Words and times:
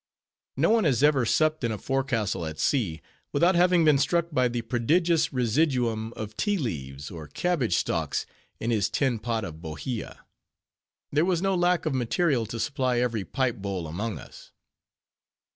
No 0.57 0.71
one 0.71 0.83
has 0.85 1.03
ever 1.03 1.27
supped 1.27 1.63
in 1.63 1.71
a 1.71 1.77
forecastle 1.77 2.43
at 2.47 2.57
sea, 2.57 3.01
without 3.31 3.53
having 3.53 3.85
been 3.85 3.99
struck 3.99 4.31
by 4.31 4.47
the 4.47 4.63
prodigious 4.63 5.31
residuum 5.31 6.11
of 6.15 6.35
tea 6.35 6.57
leaves, 6.57 7.11
or 7.11 7.27
cabbage 7.27 7.75
stalks, 7.75 8.25
in 8.59 8.71
his 8.71 8.89
tin 8.89 9.19
pot 9.19 9.45
of 9.45 9.61
bohea. 9.61 10.21
There 11.11 11.23
was 11.25 11.43
no 11.43 11.53
lack 11.53 11.85
of 11.85 11.93
material 11.93 12.47
to 12.47 12.59
supply 12.59 12.99
every 12.99 13.23
pipe 13.23 13.57
bowl 13.57 13.85
among 13.85 14.17
us. 14.17 14.51